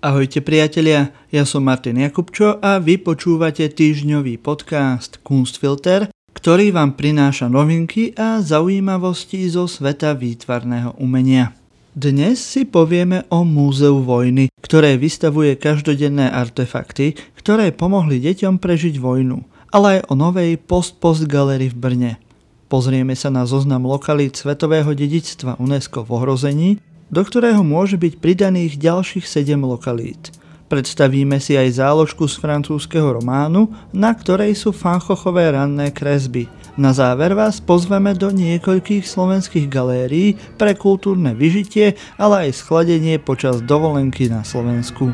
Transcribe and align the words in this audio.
Ahojte 0.00 0.40
priatelia, 0.40 1.12
ja 1.28 1.44
som 1.44 1.60
Martin 1.60 2.00
Jakubčo 2.00 2.56
a 2.64 2.80
vy 2.80 2.96
počúvate 2.96 3.68
týždňový 3.68 4.40
podcast 4.40 5.20
Kunstfilter, 5.20 6.08
ktorý 6.32 6.72
vám 6.72 6.96
prináša 6.96 7.52
novinky 7.52 8.16
a 8.16 8.40
zaujímavosti 8.40 9.44
zo 9.52 9.68
sveta 9.68 10.16
výtvarného 10.16 10.96
umenia. 10.96 11.52
Dnes 11.92 12.40
si 12.40 12.64
povieme 12.64 13.28
o 13.28 13.44
Múzeu 13.44 14.00
vojny, 14.00 14.48
ktoré 14.64 14.96
vystavuje 14.96 15.60
každodenné 15.60 16.32
artefakty, 16.32 17.20
ktoré 17.36 17.68
pomohli 17.68 18.24
deťom 18.24 18.56
prežiť 18.56 18.96
vojnu, 18.96 19.44
ale 19.68 20.00
aj 20.00 20.08
o 20.08 20.16
novej 20.16 20.56
post-post 20.64 21.28
v 21.28 21.76
Brne. 21.76 22.16
Pozrieme 22.72 23.12
sa 23.12 23.28
na 23.28 23.44
zoznam 23.44 23.84
lokalít 23.84 24.32
svetového 24.32 24.96
dedičstva 24.96 25.60
UNESCO 25.60 26.08
v 26.08 26.10
ohrození 26.16 26.70
do 27.10 27.20
ktorého 27.26 27.60
môže 27.66 27.98
byť 27.98 28.22
pridaných 28.22 28.78
ďalších 28.78 29.26
7 29.26 29.58
lokalít. 29.60 30.30
Predstavíme 30.70 31.42
si 31.42 31.58
aj 31.58 31.82
záložku 31.82 32.30
z 32.30 32.38
francúzského 32.38 33.18
románu, 33.18 33.74
na 33.90 34.14
ktorej 34.14 34.54
sú 34.54 34.70
fanchochové 34.70 35.50
ranné 35.50 35.90
kresby. 35.90 36.46
Na 36.78 36.94
záver 36.94 37.34
vás 37.34 37.58
pozveme 37.58 38.14
do 38.14 38.30
niekoľkých 38.30 39.02
slovenských 39.02 39.66
galérií 39.66 40.38
pre 40.54 40.78
kultúrne 40.78 41.34
vyžitie, 41.34 41.98
ale 42.14 42.46
aj 42.46 42.62
schladenie 42.62 43.18
počas 43.18 43.58
dovolenky 43.66 44.30
na 44.30 44.46
Slovensku. 44.46 45.10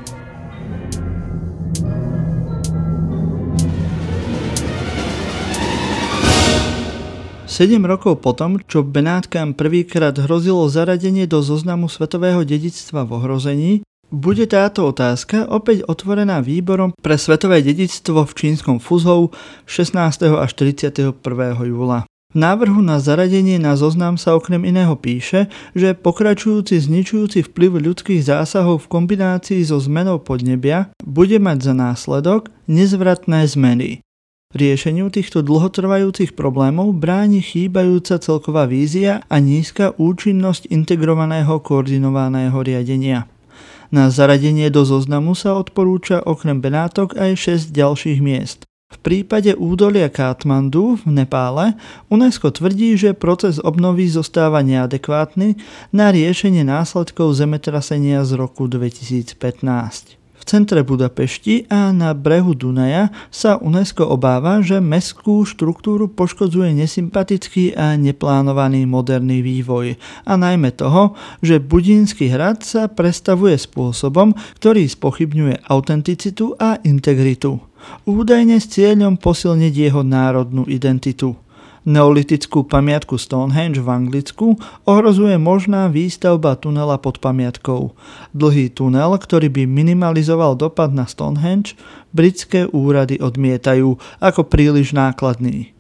7 7.47 7.79
rokov 7.87 8.19
potom, 8.27 8.59
čo 8.67 8.83
Benátkam 8.83 9.55
prvýkrát 9.55 10.19
hrozilo 10.19 10.67
zaradenie 10.67 11.31
do 11.31 11.39
zoznamu 11.39 11.87
svetového 11.87 12.43
dedictva 12.43 13.07
v 13.07 13.11
ohrození, 13.23 13.73
bude 14.11 14.51
táto 14.51 14.91
otázka 14.91 15.47
opäť 15.47 15.87
otvorená 15.87 16.43
výborom 16.43 16.91
pre 16.99 17.15
svetové 17.15 17.63
dedictvo 17.63 18.27
v 18.27 18.33
čínskom 18.35 18.83
Fuzhou 18.83 19.31
16. 19.63 20.27
až 20.27 20.51
31. 20.59 21.15
júla. 21.63 22.03
V 22.35 22.37
návrhu 22.37 22.83
na 22.83 22.99
zaradenie 22.99 23.63
na 23.63 23.79
zoznam 23.79 24.19
sa 24.19 24.35
okrem 24.35 24.67
iného 24.67 24.99
píše, 24.99 25.47
že 25.79 25.95
pokračujúci 25.95 26.83
zničujúci 26.83 27.47
vplyv 27.47 27.79
ľudských 27.79 28.27
zásahov 28.27 28.85
v 28.85 28.91
kombinácii 28.91 29.63
so 29.63 29.79
zmenou 29.79 30.19
podnebia 30.19 30.91
bude 31.07 31.39
mať 31.39 31.71
za 31.71 31.75
následok 31.79 32.51
nezvratné 32.67 33.47
zmeny. 33.47 34.06
Riešeniu 34.55 35.11
týchto 35.11 35.43
dlhotrvajúcich 35.43 36.39
problémov 36.39 36.95
bráni 36.95 37.43
chýbajúca 37.43 38.23
celková 38.23 38.71
vízia 38.71 39.27
a 39.27 39.43
nízka 39.43 39.91
účinnosť 39.99 40.71
integrovaného 40.71 41.59
koordinovaného 41.59 42.55
riadenia. 42.63 43.27
Na 43.91 44.07
zaradenie 44.07 44.71
do 44.71 44.87
zoznamu 44.87 45.35
sa 45.35 45.59
odporúča 45.59 46.23
okrem 46.23 46.63
Benátok 46.63 47.19
aj 47.19 47.59
6 47.67 47.75
ďalších 47.75 48.23
miest. 48.23 48.63
V 48.87 48.99
prípade 49.03 49.51
údolia 49.59 50.07
Katmandu 50.07 50.95
v 51.03 51.11
Nepále 51.11 51.75
UNESCO 52.07 52.55
tvrdí, 52.55 52.95
že 52.95 53.19
proces 53.19 53.59
obnovy 53.59 54.07
zostáva 54.07 54.63
neadekvátny 54.63 55.59
na 55.91 56.15
riešenie 56.15 56.63
následkov 56.63 57.35
zemetrasenia 57.35 58.23
z 58.23 58.39
roku 58.39 58.71
2015 58.71 60.23
centre 60.47 60.87
Budapešti 60.87 61.67
a 61.67 61.91
na 61.91 62.15
brehu 62.15 62.55
Dunaja 62.55 63.11
sa 63.35 63.59
UNESCO 63.59 64.07
obáva, 64.07 64.63
že 64.63 64.79
mestskú 64.79 65.43
štruktúru 65.43 66.07
poškodzuje 66.07 66.73
nesympatický 66.79 67.75
a 67.75 67.99
neplánovaný 67.99 68.87
moderný 68.87 69.43
vývoj 69.43 69.99
a 70.23 70.33
najmä 70.39 70.71
toho, 70.73 71.19
že 71.43 71.59
Budínsky 71.59 72.31
hrad 72.31 72.63
sa 72.63 72.87
prestavuje 72.87 73.59
spôsobom, 73.59 74.33
ktorý 74.63 74.87
spochybňuje 74.87 75.67
autenticitu 75.67 76.55
a 76.57 76.79
integritu. 76.87 77.59
Údajne 78.07 78.63
s 78.63 78.71
cieľom 78.71 79.19
posilniť 79.19 79.75
jeho 79.91 80.03
národnú 80.07 80.67
identitu. 80.67 81.35
Neolitickú 81.87 82.67
pamiatku 82.67 83.15
Stonehenge 83.15 83.79
v 83.79 83.87
Anglicku 83.87 84.59
ohrozuje 84.91 85.39
možná 85.39 85.87
výstavba 85.87 86.59
tunela 86.59 86.99
pod 86.99 87.23
pamiatkou. 87.23 87.95
Dlhý 88.35 88.75
tunel, 88.75 89.15
ktorý 89.15 89.47
by 89.47 89.71
minimalizoval 89.71 90.59
dopad 90.59 90.91
na 90.91 91.07
Stonehenge, 91.07 91.79
britské 92.11 92.67
úrady 92.67 93.23
odmietajú 93.23 94.03
ako 94.19 94.41
príliš 94.51 94.99
nákladný 94.99 95.77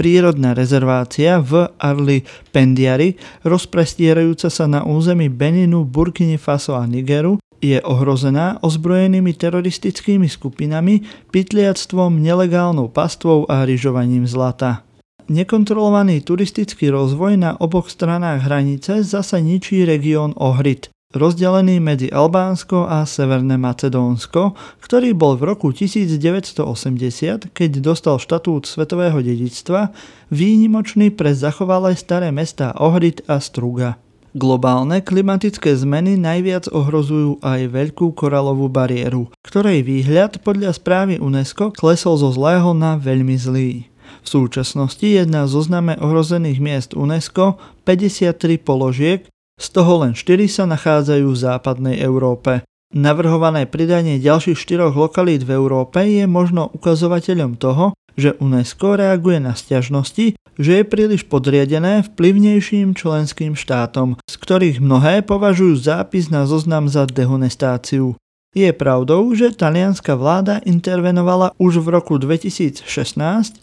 prírodná 0.00 0.56
rezervácia 0.56 1.44
v 1.44 1.68
Arli 1.76 2.24
Pendiari, 2.56 3.20
rozprestierajúca 3.44 4.48
sa 4.48 4.64
na 4.64 4.80
území 4.80 5.28
Beninu, 5.28 5.84
Burkini 5.84 6.40
Faso 6.40 6.72
a 6.72 6.88
Nigeru, 6.88 7.36
je 7.60 7.76
ohrozená 7.84 8.56
ozbrojenými 8.64 9.36
teroristickými 9.36 10.24
skupinami, 10.24 11.04
pytliactvom, 11.28 12.16
nelegálnou 12.16 12.88
pastvou 12.88 13.44
a 13.44 13.68
ryžovaním 13.68 14.24
zlata. 14.24 14.88
Nekontrolovaný 15.30 16.26
turistický 16.26 16.90
rozvoj 16.90 17.38
na 17.38 17.54
oboch 17.54 17.86
stranách 17.86 18.50
hranice 18.50 19.06
zasa 19.06 19.38
ničí 19.38 19.86
región 19.86 20.34
Ohrid, 20.34 20.90
rozdelený 21.14 21.78
medzi 21.78 22.10
Albánsko 22.10 22.90
a 22.90 23.06
Severné 23.06 23.54
Macedónsko, 23.54 24.58
ktorý 24.82 25.14
bol 25.14 25.38
v 25.38 25.54
roku 25.54 25.70
1980, 25.70 27.54
keď 27.54 27.70
dostal 27.78 28.18
štatút 28.18 28.66
svetového 28.66 29.22
dedičstva, 29.22 29.94
výnimočný 30.34 31.14
pre 31.14 31.30
zachovalé 31.30 31.94
staré 31.94 32.34
mestá 32.34 32.74
Ohrid 32.74 33.22
a 33.30 33.38
Struga. 33.38 34.02
Globálne 34.34 34.98
klimatické 34.98 35.78
zmeny 35.78 36.18
najviac 36.18 36.66
ohrozujú 36.74 37.38
aj 37.38 37.70
veľkú 37.70 38.18
koralovú 38.18 38.66
bariéru, 38.66 39.30
ktorej 39.46 39.86
výhľad 39.86 40.42
podľa 40.42 40.74
správy 40.74 41.22
UNESCO 41.22 41.70
klesol 41.70 42.18
zo 42.18 42.34
zlého 42.34 42.74
na 42.74 42.98
veľmi 42.98 43.38
zlý. 43.38 43.89
V 44.22 44.28
súčasnosti 44.28 45.04
je 45.04 45.22
na 45.26 45.46
zozname 45.50 45.96
ohrozených 45.98 46.58
miest 46.58 46.90
UNESCO 46.92 47.60
53 47.84 48.60
položiek, 48.60 49.26
z 49.60 49.66
toho 49.76 50.04
len 50.06 50.16
4 50.16 50.48
sa 50.48 50.64
nachádzajú 50.64 51.26
v 51.28 51.42
západnej 51.42 51.96
Európe. 52.00 52.64
Navrhované 52.90 53.70
pridanie 53.70 54.18
ďalších 54.18 54.58
štyroch 54.58 54.96
lokalít 54.96 55.46
v 55.46 55.54
Európe 55.54 56.02
je 56.02 56.26
možno 56.26 56.72
ukazovateľom 56.74 57.54
toho, 57.60 57.94
že 58.18 58.34
UNESCO 58.42 58.98
reaguje 58.98 59.38
na 59.38 59.54
stiažnosti, 59.54 60.34
že 60.60 60.72
je 60.76 60.84
príliš 60.84 61.24
podriadené 61.24 62.02
vplyvnejším 62.10 62.98
členským 62.98 63.54
štátom, 63.54 64.18
z 64.26 64.34
ktorých 64.36 64.82
mnohé 64.82 65.22
považujú 65.22 65.78
zápis 65.78 66.28
na 66.28 66.44
zoznam 66.50 66.90
za 66.90 67.06
dehonestáciu. 67.06 68.18
Je 68.50 68.66
pravdou, 68.74 69.30
že 69.30 69.54
talianská 69.54 70.18
vláda 70.18 70.58
intervenovala 70.66 71.54
už 71.54 71.86
v 71.86 71.94
roku 71.94 72.18
2016, 72.18 72.82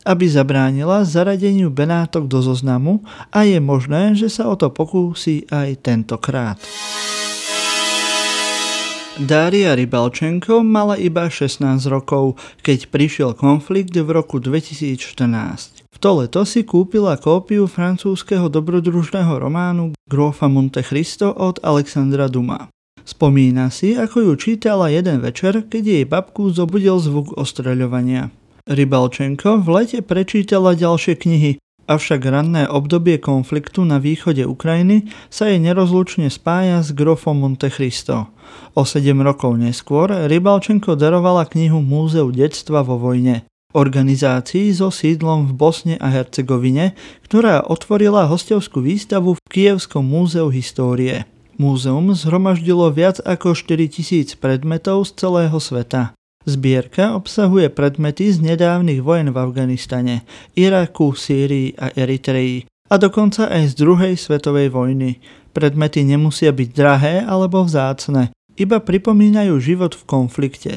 aby 0.07 0.25
zabránila 0.31 1.03
zaradeniu 1.03 1.67
Benátok 1.67 2.31
do 2.31 2.39
zoznamu 2.39 3.03
a 3.27 3.43
je 3.43 3.59
možné, 3.59 4.15
že 4.15 4.31
sa 4.31 4.47
o 4.47 4.55
to 4.55 4.71
pokúsi 4.71 5.43
aj 5.51 5.83
tentokrát. 5.83 6.55
Daria 9.19 9.75
Rybalčenko 9.75 10.63
mala 10.63 10.95
iba 10.95 11.27
16 11.27 11.83
rokov, 11.91 12.39
keď 12.63 12.87
prišiel 12.87 13.35
konflikt 13.35 13.91
v 13.91 14.07
roku 14.07 14.39
2014. 14.39 15.83
V 15.83 15.97
to 15.99 16.11
leto 16.23 16.47
si 16.47 16.63
kúpila 16.63 17.19
kópiu 17.19 17.67
francúzského 17.67 18.47
dobrodružného 18.47 19.35
románu 19.35 19.99
Grofa 20.07 20.47
Monte 20.47 20.79
Cristo 20.79 21.35
od 21.35 21.59
Alexandra 21.59 22.31
Duma. 22.31 22.71
Spomína 23.07 23.71
si, 23.71 23.95
ako 23.95 24.19
ju 24.19 24.33
čítala 24.35 24.91
jeden 24.91 25.23
večer, 25.23 25.63
keď 25.63 25.83
jej 25.87 26.03
babku 26.03 26.51
zobudil 26.51 26.99
zvuk 26.99 27.39
ostreľovania. 27.39 28.35
Rybalčenko 28.67 29.63
v 29.63 29.67
lete 29.79 30.03
prečítala 30.03 30.75
ďalšie 30.75 31.15
knihy, 31.15 31.51
avšak 31.87 32.19
ranné 32.27 32.67
obdobie 32.67 33.15
konfliktu 33.15 33.87
na 33.87 34.03
východe 34.03 34.43
Ukrajiny 34.43 35.07
sa 35.31 35.47
jej 35.47 35.55
nerozlučne 35.55 36.27
spája 36.27 36.83
s 36.83 36.91
grofom 36.91 37.39
Monte 37.39 37.71
Cristo. 37.71 38.27
O 38.75 38.83
7 38.83 39.15
rokov 39.23 39.55
neskôr 39.55 40.11
Rybalčenko 40.27 40.99
darovala 40.99 41.47
knihu 41.47 41.79
Múzeu 41.79 42.27
detstva 42.35 42.83
vo 42.83 42.99
vojne 42.99 43.47
organizácii 43.71 44.73
so 44.75 44.91
sídlom 44.91 45.47
v 45.47 45.55
Bosne 45.55 45.95
a 46.03 46.11
Hercegovine, 46.11 46.91
ktorá 47.23 47.63
otvorila 47.63 48.27
hostovskú 48.27 48.83
výstavu 48.83 49.39
v 49.39 49.41
Kievskom 49.47 50.03
múzeu 50.03 50.51
histórie. 50.51 51.23
Múzeum 51.57 52.13
zhromaždilo 52.13 52.85
viac 52.93 53.17
ako 53.25 53.57
4000 53.57 54.37
predmetov 54.37 55.09
z 55.09 55.17
celého 55.17 55.57
sveta. 55.57 56.13
Zbierka 56.45 57.17
obsahuje 57.17 57.73
predmety 57.73 58.29
z 58.29 58.39
nedávnych 58.39 59.01
vojen 59.01 59.33
v 59.33 59.41
Afganistane, 59.41 60.21
Iraku, 60.53 61.17
Sýrii 61.17 61.73
a 61.75 61.89
Eritreji 61.97 62.69
a 62.87 62.95
dokonca 63.01 63.49
aj 63.49 63.73
z 63.73 63.83
druhej 63.83 64.13
svetovej 64.15 64.69
vojny. 64.69 65.17
Predmety 65.51 66.05
nemusia 66.05 66.53
byť 66.53 66.69
drahé 66.71 67.15
alebo 67.25 67.65
vzácne, 67.65 68.31
iba 68.53 68.77
pripomínajú 68.77 69.57
život 69.57 69.97
v 69.97 70.03
konflikte. 70.05 70.73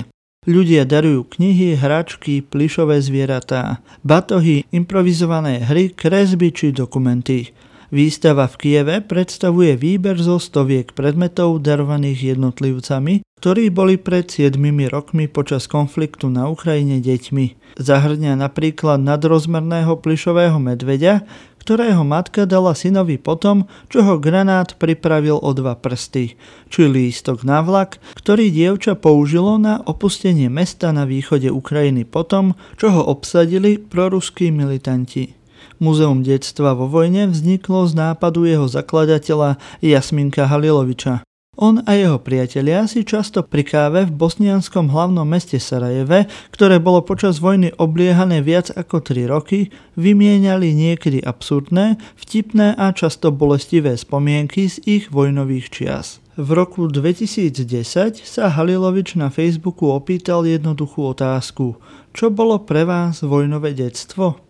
Ľudia 0.48 0.88
darujú 0.88 1.28
knihy, 1.36 1.76
hračky, 1.76 2.40
plišové 2.40 2.96
zvieratá, 3.04 3.84
batohy, 4.00 4.64
improvizované 4.72 5.60
hry, 5.60 5.92
kresby 5.92 6.48
či 6.48 6.72
dokumenty. 6.72 7.52
Výstava 7.90 8.46
v 8.46 8.54
Kieve 8.54 8.96
predstavuje 9.02 9.74
výber 9.74 10.14
zo 10.14 10.38
stoviek 10.38 10.94
predmetov 10.94 11.58
darovaných 11.66 12.38
jednotlivcami, 12.38 13.26
ktorí 13.42 13.74
boli 13.74 13.98
pred 13.98 14.30
7 14.30 14.54
rokmi 14.86 15.26
počas 15.26 15.66
konfliktu 15.66 16.30
na 16.30 16.46
Ukrajine 16.46 17.02
deťmi. 17.02 17.74
Zahrňa 17.82 18.38
napríklad 18.38 19.02
nadrozmerného 19.02 19.98
plišového 19.98 20.62
medveďa, 20.62 21.26
ktorého 21.58 22.06
matka 22.06 22.46
dala 22.46 22.78
synovi 22.78 23.18
potom, 23.18 23.66
čo 23.90 24.06
ho 24.06 24.22
granát 24.22 24.78
pripravil 24.78 25.42
o 25.42 25.50
dva 25.50 25.74
prsty, 25.74 26.38
či 26.70 26.80
lístok 26.86 27.42
na 27.42 27.58
vlak, 27.58 27.98
ktorý 28.14 28.54
dievča 28.54 28.94
použilo 28.94 29.58
na 29.58 29.82
opustenie 29.82 30.46
mesta 30.46 30.94
na 30.94 31.02
východe 31.10 31.50
Ukrajiny 31.50 32.06
potom, 32.06 32.54
čo 32.78 32.94
ho 32.94 33.02
obsadili 33.02 33.82
proruskí 33.82 34.54
militanti. 34.54 35.39
Múzeum 35.80 36.20
detstva 36.20 36.76
vo 36.76 36.84
vojne 36.84 37.32
vzniklo 37.32 37.88
z 37.88 37.96
nápadu 37.96 38.44
jeho 38.44 38.68
zakladateľa 38.68 39.56
Jasminka 39.80 40.44
Haliloviča. 40.44 41.24
On 41.56 41.80
a 41.88 41.96
jeho 41.96 42.20
priatelia 42.20 42.84
si 42.84 43.00
často 43.00 43.40
pri 43.40 43.64
káve 43.64 44.04
v 44.04 44.12
bosnianskom 44.12 44.92
hlavnom 44.92 45.24
meste 45.24 45.56
Sarajeve, 45.56 46.28
ktoré 46.52 46.76
bolo 46.84 47.00
počas 47.00 47.40
vojny 47.40 47.72
obliehané 47.80 48.44
viac 48.44 48.68
ako 48.76 49.00
3 49.00 49.24
roky, 49.32 49.72
vymieniali 49.96 50.76
niekedy 50.76 51.24
absurdné, 51.24 51.96
vtipné 52.16 52.76
a 52.76 52.92
často 52.92 53.32
bolestivé 53.32 53.96
spomienky 53.96 54.68
z 54.68 54.84
ich 54.84 55.04
vojnových 55.08 55.72
čias. 55.72 56.20
V 56.36 56.56
roku 56.56 56.92
2010 56.92 58.20
sa 58.20 58.52
Halilovič 58.52 59.16
na 59.16 59.32
Facebooku 59.32 59.88
opýtal 59.88 60.44
jednoduchú 60.44 61.08
otázku. 61.12 61.80
Čo 62.12 62.28
bolo 62.28 62.64
pre 62.68 62.84
vás 62.84 63.24
vojnové 63.24 63.72
detstvo? 63.72 64.49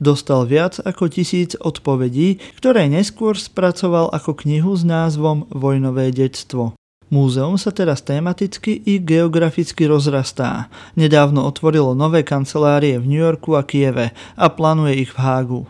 Dostal 0.00 0.48
viac 0.48 0.80
ako 0.80 1.12
tisíc 1.12 1.52
odpovedí, 1.60 2.40
ktoré 2.56 2.88
neskôr 2.88 3.36
spracoval 3.36 4.08
ako 4.16 4.32
knihu 4.48 4.72
s 4.72 4.80
názvom 4.80 5.44
Vojnové 5.52 6.08
detstvo. 6.08 6.72
Múzeum 7.12 7.60
sa 7.60 7.68
teraz 7.68 8.00
tematicky 8.00 8.80
i 8.86 8.96
geograficky 8.96 9.84
rozrastá. 9.84 10.72
Nedávno 10.96 11.44
otvorilo 11.44 11.92
nové 11.92 12.24
kancelárie 12.24 12.96
v 12.96 13.12
New 13.12 13.20
Yorku 13.20 13.60
a 13.60 13.62
Kieve 13.66 14.16
a 14.40 14.46
plánuje 14.48 15.04
ich 15.04 15.12
v 15.12 15.20
Hágu. 15.20 15.62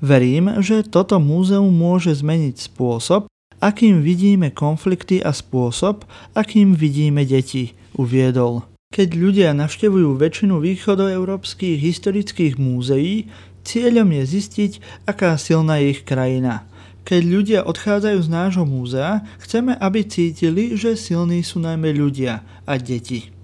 Verím, 0.00 0.56
že 0.64 0.80
toto 0.80 1.20
múzeum 1.20 1.68
môže 1.68 2.16
zmeniť 2.16 2.56
spôsob, 2.56 3.28
akým 3.60 4.00
vidíme 4.00 4.56
konflikty 4.56 5.20
a 5.20 5.36
spôsob, 5.36 6.08
akým 6.32 6.72
vidíme 6.72 7.28
deti, 7.28 7.76
uviedol. 7.92 8.64
Keď 8.94 9.08
ľudia 9.12 9.50
navštevujú 9.52 10.16
väčšinu 10.16 10.62
východoeurópskych 10.62 11.76
historických 11.82 12.54
múzeí, 12.56 13.26
Cieľom 13.66 14.14
je 14.22 14.24
zistiť, 14.38 14.72
aká 15.10 15.34
silná 15.34 15.82
je 15.82 15.98
ich 15.98 16.06
krajina. 16.06 16.62
Keď 17.02 17.22
ľudia 17.26 17.60
odchádzajú 17.66 18.18
z 18.22 18.28
nášho 18.30 18.62
múzea, 18.62 19.26
chceme, 19.42 19.74
aby 19.74 20.06
cítili, 20.06 20.78
že 20.78 20.94
silní 20.94 21.42
sú 21.42 21.58
najmä 21.58 21.90
ľudia 21.90 22.46
a 22.62 22.72
deti. 22.78 23.34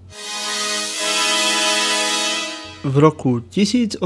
V 2.83 2.95
roku 2.99 3.43
1883 3.51 3.99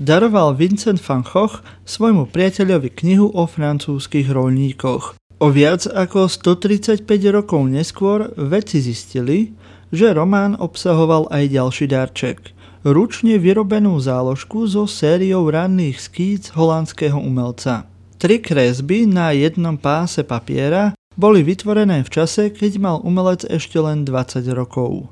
daroval 0.00 0.56
Vincent 0.56 1.00
van 1.04 1.20
Gogh 1.20 1.60
svojmu 1.84 2.28
priateľovi 2.32 2.96
knihu 2.96 3.28
o 3.36 3.44
francúzskych 3.44 4.32
rolníkoch. 4.32 5.20
O 5.40 5.46
viac 5.52 5.84
ako 5.84 6.32
135 6.32 7.04
rokov 7.28 7.68
neskôr 7.68 8.32
vedci 8.40 8.80
zistili, 8.80 9.52
že 9.92 10.12
román 10.16 10.56
obsahoval 10.56 11.28
aj 11.28 11.44
ďalší 11.52 11.92
darček– 11.92 12.40
ručne 12.84 13.36
vyrobenú 13.36 13.96
záložku 14.00 14.64
so 14.64 14.88
sériou 14.88 15.48
ranných 15.48 16.00
skíc 16.00 16.42
holandského 16.56 17.16
umelca. 17.16 17.84
Tri 18.20 18.40
kresby 18.40 19.08
na 19.08 19.32
jednom 19.32 19.80
páse 19.80 20.20
papiera 20.20 20.92
boli 21.16 21.40
vytvorené 21.44 22.04
v 22.04 22.12
čase, 22.12 22.52
keď 22.52 22.72
mal 22.80 22.96
umelec 23.00 23.44
ešte 23.48 23.80
len 23.80 24.04
20 24.04 24.44
rokov. 24.52 25.08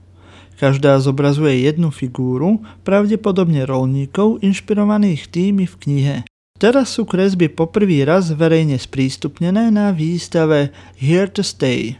Každá 0.59 0.99
zobrazuje 0.99 1.65
jednu 1.65 1.95
figúru, 1.95 2.59
pravdepodobne 2.83 3.63
rolníkov, 3.63 4.43
inšpirovaných 4.43 5.31
tými 5.31 5.65
v 5.71 5.75
knihe. 5.79 6.17
Teraz 6.59 6.99
sú 6.99 7.07
kresby 7.07 7.47
poprvý 7.47 8.03
raz 8.03 8.35
verejne 8.35 8.75
sprístupnené 8.75 9.71
na 9.71 9.95
výstave 9.95 10.75
Here 10.99 11.31
to 11.31 11.47
Stay, 11.47 11.95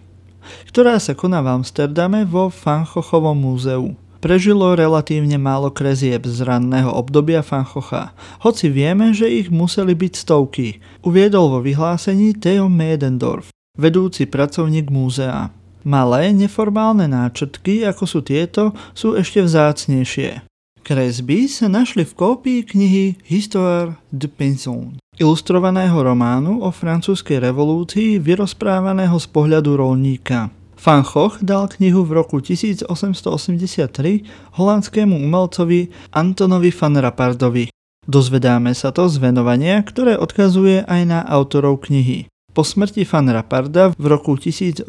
ktorá 0.67 0.99
sa 0.99 1.15
koná 1.15 1.39
v 1.39 1.63
Amsterdame 1.63 2.27
vo 2.27 2.51
Fanchochovom 2.51 3.39
múzeu. 3.39 3.95
Prežilo 4.19 4.75
relatívne 4.75 5.39
málo 5.39 5.71
krezieb 5.71 6.27
z 6.27 6.43
ranného 6.43 6.91
obdobia 6.91 7.39
Fanchocha, 7.39 8.19
hoci 8.43 8.67
vieme, 8.67 9.15
že 9.15 9.31
ich 9.31 9.47
museli 9.47 9.95
byť 9.95 10.13
stovky, 10.19 10.83
uviedol 11.07 11.55
vo 11.55 11.61
vyhlásení 11.63 12.35
Theo 12.35 12.67
Medendorf, 12.67 13.55
vedúci 13.79 14.27
pracovník 14.27 14.91
múzea. 14.91 15.55
Malé 15.87 16.35
neformálne 16.35 17.07
náčrtky, 17.07 17.87
ako 17.87 18.05
sú 18.11 18.21
tieto, 18.27 18.75
sú 18.91 19.15
ešte 19.15 19.39
vzácnejšie. 19.39 20.43
Kresby 20.83 21.47
sa 21.47 21.71
našli 21.71 22.03
v 22.03 22.17
kópii 22.19 22.61
knihy 22.67 23.23
Histoire 23.23 24.03
de 24.11 24.27
Pinson, 24.27 24.99
ilustrovaného 25.15 25.95
románu 25.95 26.67
o 26.67 26.75
francúzskej 26.75 27.39
revolúcii 27.39 28.19
vyrozprávaného 28.19 29.15
z 29.15 29.27
pohľadu 29.31 29.79
rolníka. 29.79 30.51
Van 30.79 31.03
Gogh 31.03 31.43
dal 31.43 31.67
knihu 31.67 32.07
v 32.07 32.23
roku 32.23 32.39
1883 32.39 34.23
holandskému 34.55 35.19
umelcovi 35.19 35.91
Antonovi 36.15 36.71
van 36.71 36.95
Rappardovi. 36.95 37.67
Dozvedáme 38.07 38.71
sa 38.79 38.95
to 38.95 39.11
z 39.11 39.19
venovania, 39.19 39.83
ktoré 39.83 40.15
odkazuje 40.15 40.87
aj 40.87 41.03
na 41.03 41.21
autorov 41.27 41.83
knihy. 41.83 42.31
Po 42.55 42.63
smrti 42.65 43.05
Van 43.05 43.27
Rapparda 43.29 43.93
v 43.99 44.07
roku 44.07 44.39
1892 44.39 44.87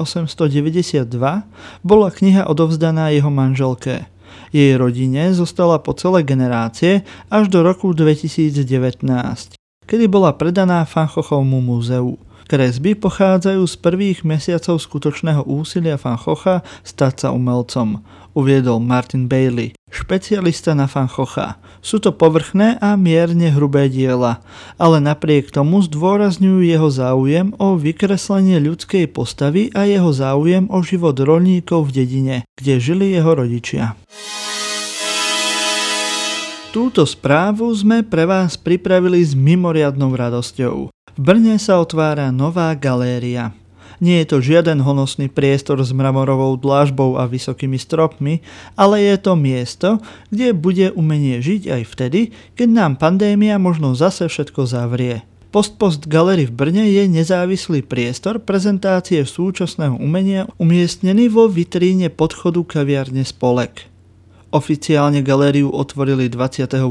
bola 1.82 2.10
kniha 2.14 2.46
odovzdaná 2.46 3.10
jeho 3.10 3.34
manželke. 3.34 4.08
Jej 4.54 4.78
rodine 4.78 5.34
zostala 5.34 5.82
po 5.82 5.98
celé 5.98 6.22
generácie 6.22 7.02
až 7.34 7.50
do 7.50 7.66
roku 7.66 7.92
2019, 7.98 9.58
kedy 9.90 10.06
bola 10.06 10.38
predaná 10.38 10.86
Fanchochovmu 10.86 11.62
múzeu. 11.62 12.29
Kresby 12.50 12.98
pochádzajú 12.98 13.62
z 13.62 13.76
prvých 13.78 14.20
mesiacov 14.26 14.82
skutočného 14.82 15.46
úsilia 15.46 16.02
Van 16.02 16.18
Chocha 16.18 16.66
stať 16.82 17.14
sa 17.22 17.28
umelcom, 17.30 18.02
uviedol 18.34 18.82
Martin 18.82 19.30
Bailey, 19.30 19.78
špecialista 19.94 20.74
na 20.74 20.90
Van 20.90 21.06
Chocha. 21.06 21.62
Sú 21.86 22.02
to 22.02 22.10
povrchné 22.10 22.82
a 22.82 22.98
mierne 22.98 23.54
hrubé 23.54 23.86
diela, 23.86 24.42
ale 24.82 24.98
napriek 24.98 25.54
tomu 25.54 25.86
zdôrazňujú 25.86 26.66
jeho 26.66 26.90
záujem 26.90 27.54
o 27.62 27.78
vykreslenie 27.78 28.58
ľudskej 28.66 29.14
postavy 29.14 29.70
a 29.78 29.86
jeho 29.86 30.10
záujem 30.10 30.66
o 30.74 30.82
život 30.82 31.22
rolníkov 31.22 31.94
v 31.94 32.02
dedine, 32.02 32.36
kde 32.58 32.82
žili 32.82 33.14
jeho 33.14 33.30
rodičia. 33.30 33.94
Túto 36.74 37.06
správu 37.06 37.70
sme 37.78 38.02
pre 38.06 38.26
vás 38.26 38.58
pripravili 38.58 39.22
s 39.22 39.38
mimoriadnou 39.38 40.18
radosťou. 40.18 40.90
V 41.18 41.22
Brne 41.22 41.58
sa 41.58 41.82
otvára 41.82 42.30
nová 42.30 42.76
galéria. 42.78 43.56
Nie 44.00 44.24
je 44.24 44.32
to 44.32 44.38
žiaden 44.40 44.80
honosný 44.80 45.28
priestor 45.28 45.84
s 45.84 45.92
mramorovou 45.92 46.56
dlážbou 46.56 47.20
a 47.20 47.28
vysokými 47.28 47.76
stropmi, 47.76 48.40
ale 48.80 49.04
je 49.04 49.16
to 49.20 49.34
miesto, 49.36 49.90
kde 50.32 50.56
bude 50.56 50.96
umenie 50.96 51.44
žiť 51.44 51.62
aj 51.68 51.84
vtedy, 51.84 52.22
keď 52.56 52.68
nám 52.72 52.92
pandémia 52.96 53.60
možno 53.60 53.92
zase 54.00 54.32
všetko 54.32 54.64
zavrie. 54.64 55.28
Post-Post 55.50 56.06
Gallery 56.06 56.46
v 56.46 56.54
Brne 56.54 56.86
je 56.94 57.10
nezávislý 57.10 57.82
priestor 57.82 58.38
prezentácie 58.38 59.26
súčasného 59.26 59.98
umenia 59.98 60.46
umiestnený 60.62 61.28
vo 61.34 61.50
vitríne 61.50 62.14
podchodu 62.14 62.62
kaviarne 62.64 63.26
Spolek. 63.26 63.90
Oficiálne 64.54 65.26
galériu 65.26 65.74
otvorili 65.74 66.30
28. 66.30 66.86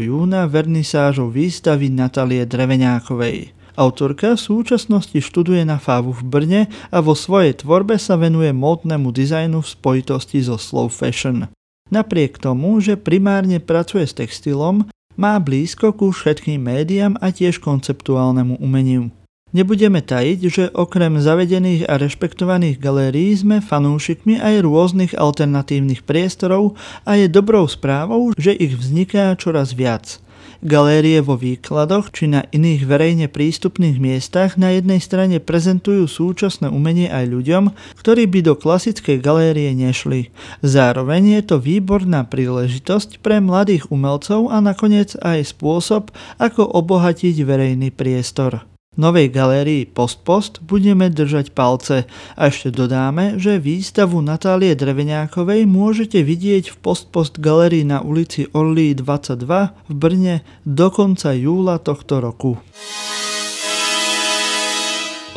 júna 0.00 0.48
vernisážou 0.48 1.28
výstavy 1.28 1.92
Natalie 1.92 2.48
Dreveňákovej. 2.48 3.57
Autorka 3.78 4.34
v 4.34 4.42
súčasnosti 4.42 5.14
študuje 5.22 5.62
na 5.62 5.78
FAVu 5.78 6.10
v 6.10 6.22
Brne 6.26 6.62
a 6.90 6.98
vo 6.98 7.14
svojej 7.14 7.62
tvorbe 7.62 7.94
sa 7.94 8.18
venuje 8.18 8.50
módnemu 8.50 9.14
dizajnu 9.14 9.62
v 9.62 9.70
spojitosti 9.70 10.42
so 10.42 10.58
slow 10.58 10.90
fashion. 10.90 11.46
Napriek 11.94 12.42
tomu, 12.42 12.82
že 12.82 12.98
primárne 12.98 13.62
pracuje 13.62 14.02
s 14.02 14.18
textilom, 14.18 14.90
má 15.14 15.38
blízko 15.38 15.94
ku 15.94 16.10
všetkým 16.10 16.58
médiám 16.58 17.22
a 17.22 17.30
tiež 17.30 17.62
konceptuálnemu 17.62 18.58
umeniu. 18.58 19.14
Nebudeme 19.54 20.02
tajiť, 20.02 20.40
že 20.50 20.64
okrem 20.74 21.22
zavedených 21.22 21.86
a 21.86 22.02
rešpektovaných 22.02 22.82
galérií 22.82 23.32
sme 23.32 23.62
fanúšikmi 23.62 24.42
aj 24.42 24.60
rôznych 24.60 25.14
alternatívnych 25.14 26.02
priestorov 26.02 26.74
a 27.06 27.14
je 27.14 27.30
dobrou 27.30 27.64
správou, 27.70 28.34
že 28.34 28.58
ich 28.58 28.74
vzniká 28.74 29.38
čoraz 29.38 29.70
viac– 29.70 30.18
Galérie 30.64 31.20
vo 31.20 31.36
výkladoch 31.38 32.10
či 32.10 32.30
na 32.30 32.46
iných 32.48 32.82
verejne 32.86 33.26
prístupných 33.26 34.00
miestach 34.02 34.56
na 34.56 34.74
jednej 34.74 34.98
strane 34.98 35.38
prezentujú 35.38 36.08
súčasné 36.08 36.70
umenie 36.70 37.10
aj 37.10 37.24
ľuďom, 37.28 37.64
ktorí 37.98 38.26
by 38.26 38.40
do 38.46 38.54
klasickej 38.56 39.20
galérie 39.20 39.70
nešli. 39.74 40.30
Zároveň 40.64 41.38
je 41.38 41.42
to 41.50 41.56
výborná 41.60 42.24
príležitosť 42.26 43.20
pre 43.20 43.42
mladých 43.42 43.90
umelcov 43.92 44.48
a 44.48 44.58
nakoniec 44.62 45.18
aj 45.20 45.54
spôsob, 45.54 46.14
ako 46.38 46.64
obohatiť 46.64 47.34
verejný 47.42 47.90
priestor. 47.90 48.64
Novej 48.98 49.30
galérii 49.30 49.86
Post 49.86 50.26
Post 50.26 50.58
budeme 50.66 51.06
držať 51.06 51.54
palce 51.54 52.10
a 52.34 52.50
ešte 52.50 52.74
dodáme, 52.74 53.38
že 53.38 53.62
výstavu 53.62 54.18
Natálie 54.18 54.74
Dreveniákovej 54.74 55.70
môžete 55.70 56.18
vidieť 56.26 56.74
v 56.74 56.76
Post 56.82 57.14
Post 57.14 57.38
galérii 57.38 57.86
na 57.86 58.02
ulici 58.02 58.50
Orly 58.50 58.98
22 58.98 59.38
v 59.86 59.94
Brne 59.94 60.42
do 60.66 60.90
konca 60.90 61.30
júla 61.30 61.78
tohto 61.78 62.18
roku. 62.18 62.58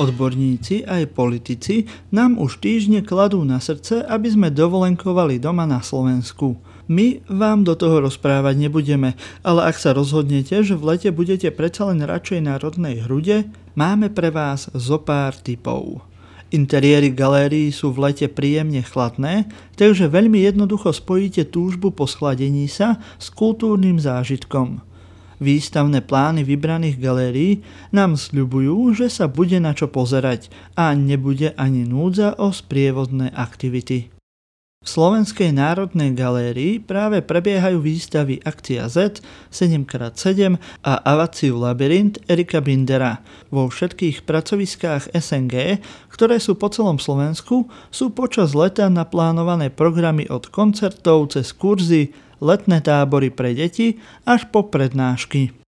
Odborníci 0.01 0.81
aj 0.81 1.13
politici 1.13 1.85
nám 2.09 2.41
už 2.41 2.57
týždne 2.57 3.05
kladú 3.05 3.45
na 3.45 3.61
srdce, 3.61 4.01
aby 4.09 4.25
sme 4.25 4.49
dovolenkovali 4.49 5.37
doma 5.37 5.69
na 5.69 5.85
Slovensku. 5.85 6.57
My 6.89 7.21
vám 7.29 7.67
do 7.67 7.77
toho 7.77 8.01
rozprávať 8.01 8.57
nebudeme, 8.57 9.13
ale 9.45 9.69
ak 9.69 9.77
sa 9.77 9.93
rozhodnete, 9.93 10.63
že 10.65 10.73
v 10.73 10.95
lete 10.95 11.09
budete 11.13 11.49
predsa 11.53 11.89
len 11.93 12.01
radšej 12.01 12.39
na 12.41 12.57
rodnej 12.57 13.05
hrude, 13.05 13.49
máme 13.77 14.09
pre 14.09 14.33
vás 14.33 14.69
zo 14.73 14.97
pár 14.97 15.37
tipov. 15.37 16.05
Interiéry 16.51 17.15
galérií 17.15 17.71
sú 17.71 17.95
v 17.95 18.11
lete 18.11 18.27
príjemne 18.27 18.83
chladné, 18.83 19.47
takže 19.79 20.11
veľmi 20.11 20.43
jednoducho 20.43 20.91
spojíte 20.91 21.47
túžbu 21.47 21.95
po 21.95 22.03
schladení 22.03 22.67
sa 22.67 22.99
s 23.15 23.31
kultúrnym 23.31 23.95
zážitkom. 24.03 24.83
Výstavné 25.41 26.05
plány 26.05 26.45
vybraných 26.45 27.01
galérií 27.01 27.65
nám 27.89 28.13
sľubujú, 28.13 28.93
že 28.93 29.09
sa 29.09 29.25
bude 29.25 29.57
na 29.57 29.73
čo 29.73 29.89
pozerať 29.89 30.53
a 30.77 30.93
nebude 30.93 31.57
ani 31.57 31.81
núdza 31.87 32.37
o 32.37 32.53
sprievodné 32.53 33.33
aktivity. 33.33 34.20
V 34.81 34.89
Slovenskej 34.89 35.53
národnej 35.53 36.09
galérii 36.17 36.81
práve 36.81 37.21
prebiehajú 37.21 37.85
výstavy 37.85 38.41
Akcia 38.41 38.89
Z, 38.89 39.21
7x7 39.53 40.57
a 40.81 40.93
Avaciu 41.05 41.61
Labyrint 41.61 42.17
Erika 42.25 42.65
Bindera. 42.65 43.21
Vo 43.53 43.69
všetkých 43.69 44.25
pracoviskách 44.25 45.13
SNG, 45.13 45.85
ktoré 46.09 46.41
sú 46.41 46.57
po 46.57 46.73
celom 46.73 46.97
Slovensku, 46.97 47.69
sú 47.93 48.09
počas 48.09 48.57
leta 48.57 48.89
naplánované 48.89 49.69
programy 49.69 50.25
od 50.33 50.49
koncertov 50.49 51.37
cez 51.37 51.53
kurzy, 51.53 52.17
letné 52.41 52.81
tábory 52.81 53.29
pre 53.29 53.53
deti 53.53 54.01
až 54.25 54.49
po 54.49 54.65
prednášky. 54.65 55.60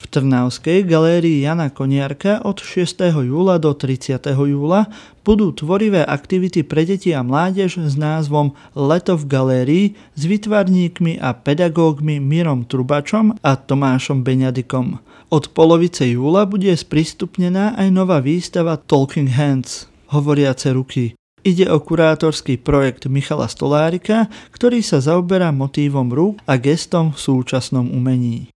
V 0.00 0.08
Trnavskej 0.08 0.88
galérii 0.88 1.44
Jana 1.44 1.68
Koniarka 1.68 2.40
od 2.48 2.64
6. 2.64 3.04
júla 3.20 3.60
do 3.60 3.76
30. 3.76 4.16
júla 4.32 4.88
budú 5.20 5.52
tvorivé 5.52 6.00
aktivity 6.08 6.64
pre 6.64 6.88
deti 6.88 7.12
a 7.12 7.20
mládež 7.20 7.84
s 7.84 8.00
názvom 8.00 8.56
Leto 8.72 9.20
v 9.20 9.24
galérii 9.28 9.86
s 10.16 10.24
vytvarníkmi 10.24 11.20
a 11.20 11.36
pedagógmi 11.36 12.16
Mirom 12.16 12.64
Trubačom 12.64 13.44
a 13.44 13.60
Tomášom 13.60 14.24
Beňadikom. 14.24 15.04
Od 15.28 15.44
polovice 15.52 16.08
júla 16.08 16.48
bude 16.48 16.72
sprístupnená 16.72 17.76
aj 17.76 17.92
nová 17.92 18.24
výstava 18.24 18.80
Talking 18.80 19.28
Hands, 19.36 19.84
hovoriace 20.16 20.72
ruky. 20.72 21.12
Ide 21.44 21.68
o 21.68 21.76
kurátorský 21.76 22.56
projekt 22.56 23.04
Michala 23.04 23.52
Stolárika, 23.52 24.32
ktorý 24.48 24.80
sa 24.80 25.00
zaoberá 25.00 25.52
motívom 25.52 26.08
rúk 26.08 26.40
a 26.48 26.56
gestom 26.56 27.12
v 27.12 27.20
súčasnom 27.20 27.84
umení. 27.92 28.48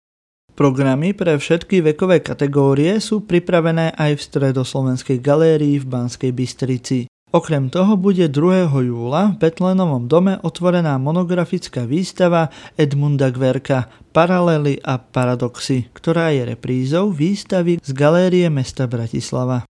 Programy 0.53 1.17
pre 1.17 1.33
všetky 1.33 1.81
vekové 1.81 2.21
kategórie 2.21 3.01
sú 3.01 3.25
pripravené 3.25 3.97
aj 3.97 4.21
v 4.21 4.21
Stredoslovenskej 4.21 5.17
galérii 5.17 5.81
v 5.81 5.89
Banskej 5.89 6.29
Bystrici. 6.29 7.09
Okrem 7.33 7.73
toho 7.73 7.97
bude 7.97 8.29
2. 8.29 8.69
júla 8.69 9.33
v 9.33 9.41
Betlenovom 9.41 10.05
dome 10.05 10.37
otvorená 10.45 11.01
monografická 11.01 11.89
výstava 11.89 12.53
Edmunda 12.77 13.33
Gverka 13.33 13.89
Paralely 14.13 14.77
a 14.85 15.01
paradoxy, 15.01 15.89
ktorá 15.89 16.29
je 16.29 16.45
reprízou 16.45 17.09
výstavy 17.09 17.81
z 17.81 17.89
galérie 17.89 18.45
mesta 18.53 18.85
Bratislava. 18.85 19.65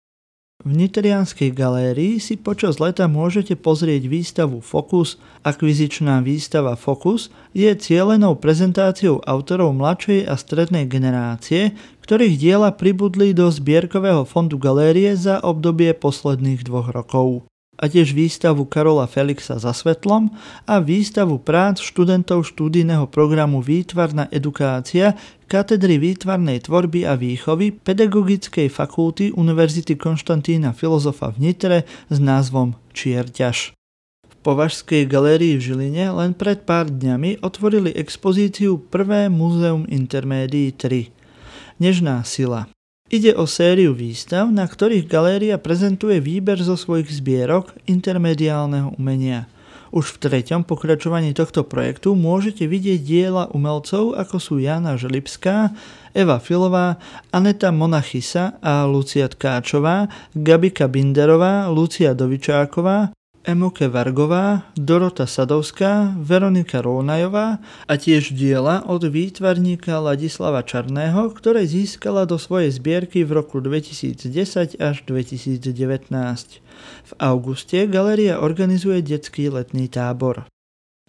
V 0.64 0.72
Nitrianskej 0.72 1.52
galérii 1.52 2.24
si 2.24 2.40
počas 2.40 2.80
leta 2.80 3.12
môžete 3.12 3.60
pozrieť 3.60 4.08
výstavu 4.08 4.64
Focus. 4.64 5.20
Akvizičná 5.44 6.24
výstava 6.24 6.80
Focus 6.80 7.28
je 7.52 7.68
cielenou 7.76 8.40
prezentáciou 8.40 9.20
autorov 9.28 9.76
mladšej 9.76 10.24
a 10.24 10.40
strednej 10.40 10.88
generácie, 10.88 11.76
ktorých 12.08 12.40
diela 12.40 12.72
pribudli 12.72 13.36
do 13.36 13.52
zbierkového 13.52 14.24
fondu 14.24 14.56
galérie 14.56 15.12
za 15.20 15.44
obdobie 15.44 15.92
posledných 15.92 16.64
dvoch 16.64 16.96
rokov 16.96 17.44
a 17.84 17.92
tiež 17.92 18.16
výstavu 18.16 18.64
Karola 18.64 19.04
Felixa 19.12 19.60
za 19.60 19.76
svetlom 19.76 20.32
a 20.64 20.80
výstavu 20.80 21.36
prác 21.44 21.84
študentov 21.84 22.48
štúdijného 22.48 23.12
programu 23.12 23.60
Výtvarná 23.60 24.32
edukácia 24.32 25.20
katedry 25.52 26.00
výtvarnej 26.00 26.64
tvorby 26.64 27.04
a 27.04 27.20
výchovy 27.20 27.76
Pedagogickej 27.76 28.72
fakulty 28.72 29.36
Univerzity 29.36 30.00
Konštantína 30.00 30.72
Filozofa 30.72 31.36
v 31.36 31.52
Nitre 31.52 31.78
s 32.08 32.18
názvom 32.24 32.80
Čierťaž. 32.96 33.76
V 34.32 34.36
Považskej 34.40 35.04
galérii 35.04 35.60
v 35.60 35.66
Žiline 35.68 36.08
len 36.16 36.32
pred 36.32 36.64
pár 36.64 36.88
dňami 36.88 37.44
otvorili 37.44 37.92
expozíciu 37.92 38.80
Prvé 38.80 39.28
múzeum 39.28 39.84
intermédií 39.92 40.72
3. 40.72 41.12
Nežná 41.84 42.24
sila. 42.24 42.72
Ide 43.14 43.38
o 43.38 43.46
sériu 43.46 43.94
výstav, 43.94 44.50
na 44.50 44.66
ktorých 44.66 45.06
galéria 45.06 45.62
prezentuje 45.62 46.18
výber 46.18 46.58
zo 46.58 46.74
svojich 46.74 47.14
zbierok 47.14 47.70
intermediálneho 47.86 48.98
umenia. 48.98 49.46
Už 49.94 50.18
v 50.18 50.26
treťom 50.26 50.66
pokračovaní 50.66 51.38
tohto 51.38 51.62
projektu 51.62 52.18
môžete 52.18 52.66
vidieť 52.66 53.00
diela 53.06 53.46
umelcov 53.54 54.18
ako 54.18 54.42
sú 54.42 54.58
Jana 54.58 54.98
Želipská, 54.98 55.70
Eva 56.18 56.42
Filová, 56.42 56.98
Aneta 57.30 57.70
Monachisa 57.70 58.58
a 58.66 58.90
Lucia 58.90 59.30
Tkáčová, 59.30 60.10
Gabika 60.34 60.90
Binderová, 60.90 61.70
Lucia 61.70 62.18
Dovičáková, 62.18 63.14
Emoke 63.44 63.92
Vargová, 63.92 64.72
Dorota 64.80 65.28
Sadovská, 65.28 66.16
Veronika 66.16 66.80
Rónajová 66.80 67.60
a 67.92 67.94
tiež 68.00 68.32
diela 68.32 68.88
od 68.88 69.04
výtvarníka 69.04 70.00
Ladislava 70.00 70.64
Čarného, 70.64 71.28
ktoré 71.36 71.68
získala 71.68 72.24
do 72.24 72.40
svojej 72.40 72.72
zbierky 72.72 73.28
v 73.28 73.44
roku 73.44 73.60
2010 73.60 74.80
až 74.80 74.96
2019. 75.04 75.60
V 77.04 77.12
auguste 77.20 77.84
galéria 77.92 78.40
organizuje 78.40 79.04
detský 79.04 79.52
letný 79.52 79.92
tábor. 79.92 80.48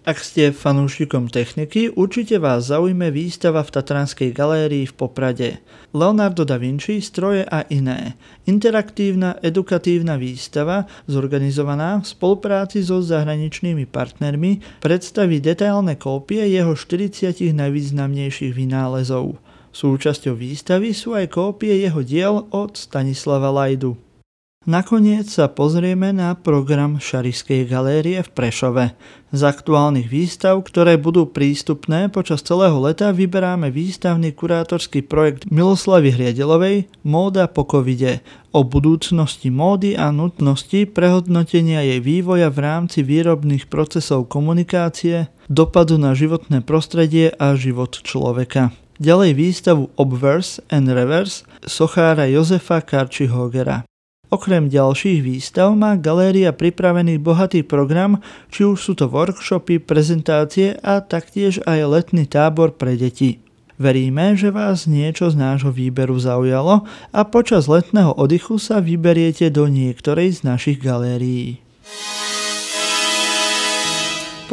Ak 0.04 0.20
ste 0.20 0.52
fanúšikom 0.52 1.32
techniky, 1.32 1.88
určite 1.88 2.37
vás 2.37 2.68
zaujme 2.68 3.08
výstava 3.08 3.64
v 3.64 3.73
Tatranskej 3.73 4.37
galérii 4.37 4.84
v 4.84 4.92
Poprade. 4.92 5.64
Leonardo 5.96 6.44
da 6.44 6.61
Vinci, 6.61 7.00
stroje 7.00 7.40
a 7.49 7.64
iné. 7.73 8.12
Interaktívna 8.44 9.40
edukatívna 9.40 10.20
výstava, 10.20 10.84
zorganizovaná 11.08 12.04
v 12.04 12.12
spolupráci 12.12 12.84
so 12.84 13.00
zahraničnými 13.00 13.88
partnermi, 13.88 14.84
predstaví 14.84 15.40
detailné 15.40 15.96
kópie 15.96 16.52
jeho 16.52 16.76
40 16.76 17.40
najvýznamnejších 17.56 18.52
vynálezov. 18.52 19.40
Súčasťou 19.73 20.37
výstavy 20.37 20.92
sú 20.92 21.16
aj 21.16 21.32
kópie 21.32 21.80
jeho 21.80 22.04
diel 22.04 22.44
od 22.52 22.76
Stanislava 22.76 23.49
Lajdu. 23.49 23.96
Nakoniec 24.64 25.28
sa 25.28 25.52
pozrieme 25.52 26.09
na 26.16 26.33
program 26.33 26.97
Šarišskej 26.97 27.68
galérie 27.68 28.25
v 28.25 28.30
Prešove. 28.33 28.97
Z 29.28 29.40
aktuálnych 29.44 30.09
výstav, 30.09 30.56
ktoré 30.64 30.97
budú 30.97 31.28
prístupné 31.28 32.09
počas 32.09 32.40
celého 32.40 32.73
leta, 32.80 33.12
vyberáme 33.12 33.68
výstavný 33.68 34.33
kurátorský 34.33 35.04
projekt 35.04 35.44
Miloslavy 35.52 36.16
Hriedelovej 36.16 36.88
Móda 37.04 37.44
po 37.44 37.68
covide 37.68 38.25
o 38.56 38.64
budúcnosti 38.64 39.52
módy 39.52 40.00
a 40.00 40.09
nutnosti 40.09 40.88
prehodnotenia 40.88 41.85
jej 41.85 42.00
vývoja 42.00 42.49
v 42.49 42.64
rámci 42.64 43.04
výrobných 43.04 43.68
procesov 43.68 44.33
komunikácie, 44.33 45.28
dopadu 45.52 46.00
na 46.00 46.16
životné 46.16 46.64
prostredie 46.64 47.37
a 47.37 47.52
život 47.52 48.00
človeka. 48.00 48.73
Ďalej 48.97 49.37
výstavu 49.37 49.92
Obverse 50.00 50.64
and 50.73 50.88
Reverse 50.88 51.44
sochára 51.68 52.25
Jozefa 52.33 52.80
Karčihogera. 52.80 53.85
Okrem 54.34 54.66
ďalších 54.66 55.22
výstav 55.22 55.78
má 55.78 55.94
galéria 55.94 56.50
pripravený 56.50 57.22
bohatý 57.22 57.62
program, 57.62 58.18
či 58.50 58.66
už 58.66 58.82
sú 58.82 58.92
to 58.98 59.06
workshopy, 59.06 59.78
prezentácie 59.78 60.74
a 60.82 60.98
taktiež 60.98 61.62
aj 61.62 61.78
letný 61.86 62.26
tábor 62.26 62.74
pre 62.74 62.98
deti. 62.98 63.38
Veríme, 63.78 64.34
že 64.34 64.50
vás 64.50 64.90
niečo 64.90 65.30
z 65.30 65.38
nášho 65.38 65.70
výberu 65.70 66.18
zaujalo 66.18 66.82
a 67.14 67.20
počas 67.22 67.70
letného 67.70 68.10
oddychu 68.10 68.58
sa 68.58 68.82
vyberiete 68.82 69.54
do 69.54 69.70
niektorej 69.70 70.42
z 70.42 70.50
našich 70.50 70.82
galérií. 70.82 71.62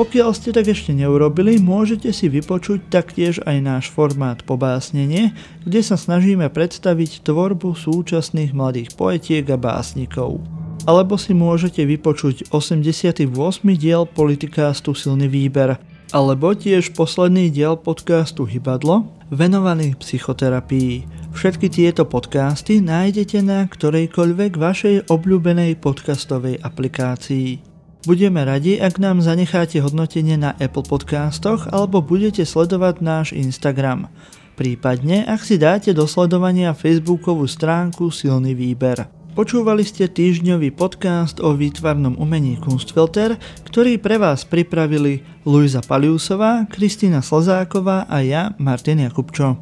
Pokiaľ 0.02 0.34
ste 0.34 0.50
tak 0.50 0.66
ešte 0.66 0.98
neurobili, 0.98 1.62
môžete 1.62 2.10
si 2.10 2.26
vypočuť 2.26 2.90
taktiež 2.90 3.38
aj 3.46 3.58
náš 3.62 3.86
formát 3.94 4.42
pobásnenie, 4.42 5.38
kde 5.62 5.86
sa 5.86 5.94
snažíme 5.94 6.50
predstaviť 6.50 7.22
tvorbu 7.22 7.78
súčasných 7.78 8.50
mladých 8.50 8.98
poetiek 8.98 9.46
a 9.54 9.62
básnikov. 9.62 10.42
Alebo 10.90 11.22
si 11.22 11.38
môžete 11.38 11.86
vypočuť 11.86 12.50
88. 12.50 13.30
diel 13.78 14.10
politikástu 14.10 14.98
Silný 14.98 15.30
výber. 15.30 15.78
alebo 16.10 16.58
tiež 16.58 16.98
posledný 16.98 17.54
diel 17.54 17.78
podcastu 17.78 18.50
Hybadlo, 18.50 19.06
venovaný 19.30 19.94
psychoterapii. 20.02 21.06
Všetky 21.30 21.70
tieto 21.70 22.10
podcasty 22.10 22.82
nájdete 22.82 23.46
na 23.46 23.70
ktorejkoľvek 23.70 24.52
vašej 24.58 24.96
obľúbenej 25.14 25.78
podcastovej 25.78 26.58
aplikácii. 26.66 27.71
Budeme 28.02 28.42
radi, 28.42 28.82
ak 28.82 28.98
nám 28.98 29.22
zanecháte 29.22 29.78
hodnotenie 29.78 30.34
na 30.34 30.58
Apple 30.58 30.82
Podcastoch 30.82 31.70
alebo 31.70 32.02
budete 32.02 32.42
sledovať 32.42 32.98
náš 32.98 33.28
Instagram. 33.30 34.10
Prípadne, 34.58 35.22
ak 35.30 35.46
si 35.46 35.62
dáte 35.62 35.94
do 35.94 36.10
sledovania 36.10 36.74
Facebookovú 36.74 37.46
stránku 37.46 38.10
Silný 38.10 38.58
výber. 38.58 39.06
Počúvali 39.38 39.86
ste 39.86 40.10
týždňový 40.10 40.74
podcast 40.74 41.38
o 41.46 41.54
výtvarnom 41.54 42.18
umení 42.18 42.58
Kunstfilter, 42.58 43.38
ktorý 43.70 44.02
pre 44.02 44.18
vás 44.18 44.50
pripravili 44.50 45.22
Luisa 45.46 45.86
Paliusová, 45.86 46.66
Kristýna 46.74 47.22
Slzáková 47.22 48.10
a 48.10 48.26
ja, 48.26 48.58
Martin 48.58 49.06
Jakubčo. 49.06 49.62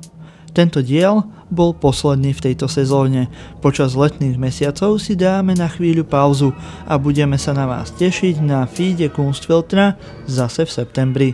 Tento 0.54 0.82
diel 0.82 1.26
bol 1.50 1.74
posledný 1.74 2.34
v 2.34 2.44
tejto 2.52 2.70
sezóne. 2.70 3.28
Počas 3.62 3.98
letných 3.98 4.38
mesiacov 4.38 5.02
si 5.02 5.18
dáme 5.18 5.58
na 5.58 5.70
chvíľu 5.70 6.06
pauzu 6.06 6.54
a 6.86 6.98
budeme 7.02 7.38
sa 7.42 7.54
na 7.58 7.66
vás 7.66 7.90
tešiť 7.98 8.42
na 8.42 8.70
feede 8.70 9.10
Kunstfiltra 9.10 9.98
zase 10.30 10.66
v 10.66 10.72
septembri. 10.72 11.30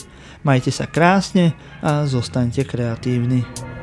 Majte 0.46 0.70
sa 0.70 0.86
krásne 0.86 1.58
a 1.82 2.06
zostaňte 2.06 2.64
kreatívni. 2.64 3.75